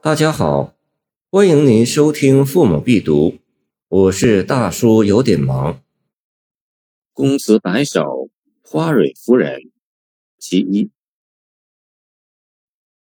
[0.00, 0.76] 大家好，
[1.28, 3.30] 欢迎您收听《父母必读》，
[3.88, 5.82] 我是大叔，有点忙。
[7.12, 8.30] 公子白首，
[8.62, 9.72] 花蕊夫人，
[10.38, 10.88] 其一。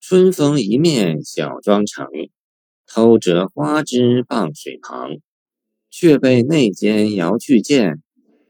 [0.00, 2.06] 春风一面小妆成，
[2.86, 5.18] 偷折花枝傍水旁。
[5.90, 8.02] 却被内奸摇去剑，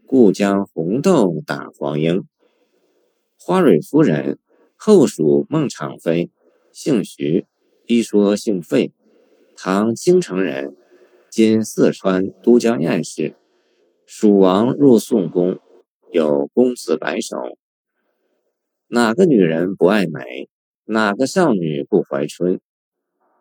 [0.07, 2.23] 故将红豆打黄莺。
[3.37, 4.39] 花蕊夫人，
[4.77, 6.31] 后蜀孟昶妃，
[6.71, 7.47] 姓徐。
[7.91, 8.93] 一说姓费，
[9.57, 10.77] 唐青城人，
[11.29, 13.35] 今四川都江堰市。
[14.07, 15.59] 蜀王入宋宫，
[16.13, 17.37] 有公子白首。
[18.87, 20.49] 哪个女人不爱美？
[20.85, 22.61] 哪个少女不怀春？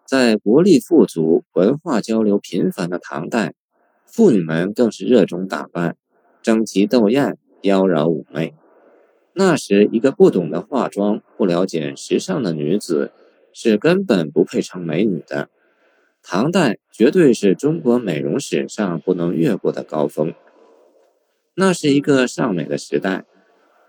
[0.04, 3.54] 在国力富足、文化交流频繁的唐代，
[4.08, 5.96] 妇女们更是热衷打扮，
[6.42, 8.56] 争奇斗艳，妖娆妩媚。
[9.34, 13.12] 那时，一个不懂得化妆、不了解时尚的女子。
[13.54, 15.50] 是根本不配称美女的。
[16.22, 20.34] 唐代绝对是中国美容史上不能越过的高峰。
[21.56, 23.26] 那是一个尚美的时代，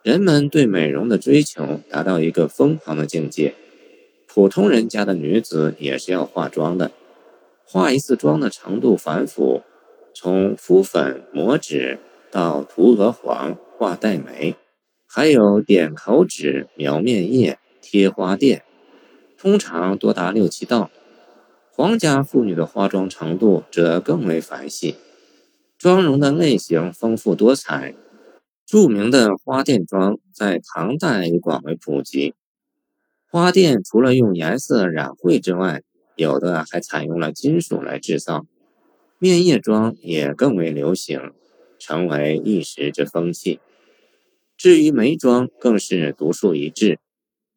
[0.02, 3.54] 人们对美容的追求达到一个疯狂的境界。
[4.26, 6.92] 普通人家的女子也是要化妆的，
[7.64, 9.62] 化一次妆的程度繁复，
[10.14, 11.98] 从敷粉抹脂
[12.30, 14.54] 到涂鹅黄、画黛眉，
[15.06, 18.60] 还有点口脂、描面液、贴花钿。
[19.40, 20.90] 通常多达六七道，
[21.72, 24.96] 皇家妇女的化妆程度则更为繁细，
[25.78, 27.94] 妆容的类型丰富多彩。
[28.66, 32.34] 著名的花钿妆在唐代已广为普及。
[33.30, 35.80] 花钿除了用颜色染绘之外，
[36.16, 38.44] 有的还采用了金属来制造。
[39.18, 41.32] 面液妆也更为流行，
[41.78, 43.58] 成为一时之风气。
[44.58, 46.98] 至于眉妆，更是独树一帜。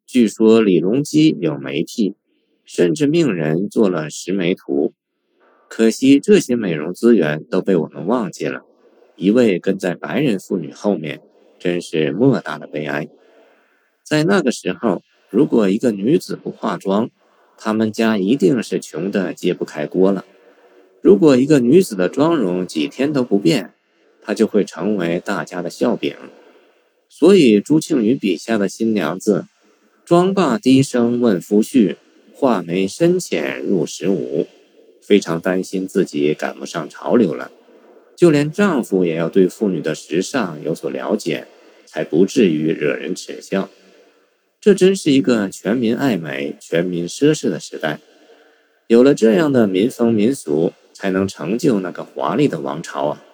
[0.06, 2.14] 据说李隆基有眉癖，
[2.64, 4.92] 甚至命人做了十眉图。
[5.68, 8.62] 可惜这些美容资源都被我们忘记了，
[9.16, 11.20] 一味跟在白人妇女后面，
[11.58, 13.08] 真是莫大的悲哀。
[14.04, 17.10] 在那个时候，如果一个女子不化妆，
[17.56, 20.24] 他们家一定是穷的揭不开锅了。
[21.00, 23.72] 如果一个女子的妆容几天都不变，
[24.22, 26.14] 她就会成为大家的笑柄。
[27.08, 29.46] 所以朱庆余笔下的新娘子。
[30.04, 31.96] 妆罢低声问夫婿，
[32.34, 34.46] 画眉深浅入时无，
[35.00, 37.50] 非常担心自己赶不上潮流了。
[38.14, 41.46] 就连丈夫也要对妇女的时尚有所了解，
[41.86, 43.70] 才不至于惹人耻笑。
[44.60, 47.98] 这真是一个全民爱美、全民奢侈的时代。
[48.86, 53.24] 有了这样的民风民俗，才能成就那个华丽的王朝啊！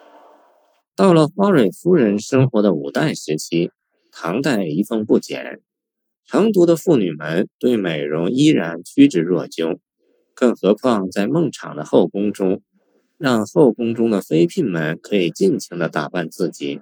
[0.94, 3.72] 到了花蕊夫人生活的五代时期，
[4.12, 5.60] 唐代遗风不减。
[6.26, 9.78] 成都的妇女们对美容依然趋之若鹜，
[10.32, 12.62] 更何况在孟昶的后宫中，
[13.18, 16.80] 让后宫中的妃嫔们可以尽情的打扮自己。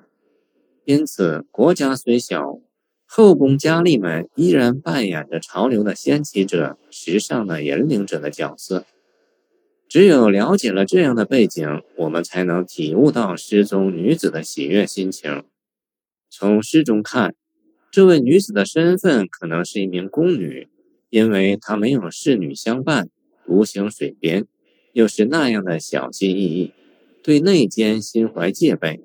[0.85, 2.61] 因此，国家虽小，
[3.07, 8.85] 后宫佳丽们依然扮演着潮流的掀起者、时尚的引领者的角色。
[9.89, 15.45] 只有了解了这样的背景，我们才能体悟到诗中女子的喜悦心情。
[16.29, 17.35] 从诗中看。
[17.91, 20.69] 这位女子的身份可能是一名宫女，
[21.09, 23.09] 因为她没有侍女相伴，
[23.47, 24.45] 独行水边，
[24.93, 26.73] 又是那样的小心翼翼，
[27.23, 29.01] 对内奸心怀戒备。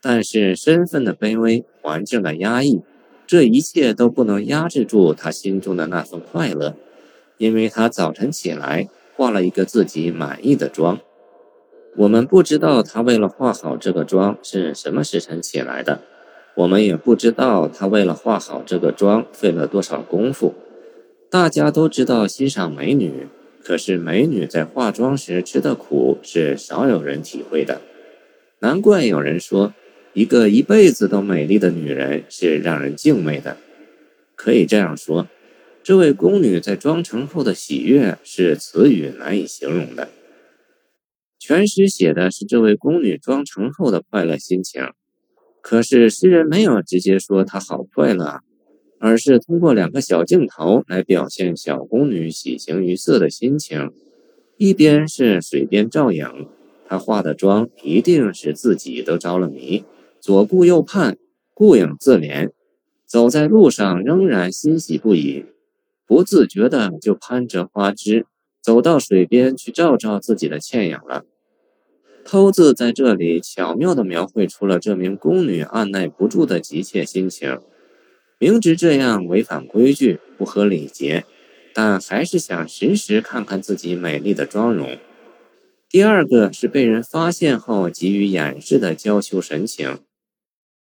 [0.00, 2.82] 但是身份的卑微，环境的压抑，
[3.26, 6.76] 这一切都不能压制住她心中的那份快乐，
[7.38, 11.00] 因为她早晨起来化了一个自己满意的妆。
[11.96, 16.02] 我们不知道她为了化好这个妆是什么时辰起来的。
[16.54, 20.54] 我们也不知道她为了化好这个妆费了多少功夫。
[21.30, 23.26] 大家都知道欣赏美女，
[23.64, 27.80] 可是美女在化妆时吃的苦是少有人体会的。
[28.58, 29.72] 难怪有人说，
[30.12, 33.56] 一个一辈子都美丽的女人是让人敬畏的。
[34.36, 35.26] 可以这样说，
[35.82, 40.10] 这位宫女在妆成后的喜悦是词语难以形容的。
[41.38, 44.92] 全诗写的是这位宫女妆成后的快乐心情。
[45.62, 48.40] 可是诗人没有直接说她好快乐，
[48.98, 53.90] 而是通过两个小镜头来表现小宫女喜形于色的心情。
[54.58, 56.26] 一边是水边照影，
[56.86, 59.84] 她化的妆一定使自己都着了迷，
[60.20, 61.16] 左顾右盼，
[61.54, 62.50] 顾影自怜，
[63.06, 65.46] 走在路上仍然欣喜不已，
[66.06, 68.26] 不自觉的就攀着花枝，
[68.60, 71.24] 走到水边去照照自己的倩影了。
[72.24, 77.58] 偷字在这里巧妙地描绘出了这名宫女按耐不住的急切心情。
[78.38, 81.24] 明知这样违反规矩、不合礼节，
[81.74, 84.98] 但还是想时时看看自己美丽的妆容。
[85.88, 90.00] 第二个是被人发现后急于掩饰的娇羞神情。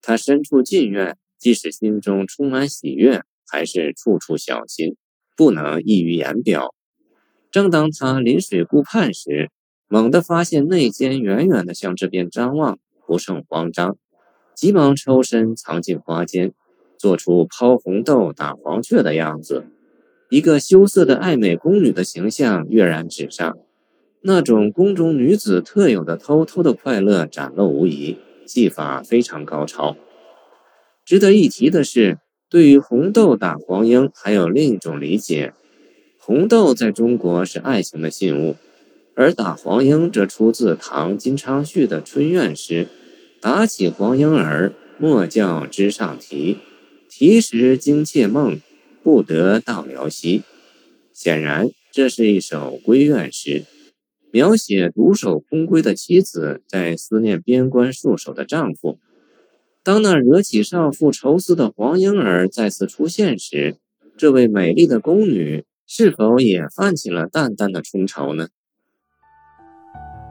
[0.02, 4.96] 她身处禁院，即使心中充满喜悦，还是处处小心，
[5.38, 6.74] 不能溢于言表。
[7.52, 9.50] 正当她临水顾盼时，
[9.88, 13.98] 猛地发现内奸远远地向这边张望，不胜慌张，
[14.56, 16.54] 急忙抽身藏进花间，
[16.98, 19.66] 做出抛红豆打黄雀的样子。
[20.30, 23.58] 一个羞涩的爱美宫女的形象跃然纸上，
[24.22, 28.18] 那种宫中女子特有的偷偷的快乐展露无遗，
[28.48, 29.96] 技法非常高超。
[31.06, 32.18] 值得一提的是，
[32.50, 35.54] 对于红豆打黄莺还有另一种理解：
[36.18, 38.56] 红豆在中国是爱情的信物，
[39.16, 42.88] 而打黄莺则出自唐金昌绪的春怨诗
[43.42, 46.58] ：“打起黄莺儿，莫教枝上啼，
[47.10, 48.62] 啼时惊妾梦。”
[49.06, 50.42] 不得到辽西，
[51.14, 53.64] 显然这是一首闺怨诗，
[54.32, 58.98] 描写独守空闺的妻子在思念边关戍守的丈夫。
[59.84, 63.76] 当那惹起少妇愁思的黄莺儿再次出现时，
[64.18, 68.48] 这位美丽的宫女是否也泛起了淡淡的春愁呢？